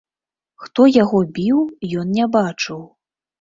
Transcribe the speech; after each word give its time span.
Хто 0.63 0.85
яго 1.03 1.19
біў, 1.35 1.59
ён 2.01 2.17
не 2.17 2.25
бачыў. 2.37 2.81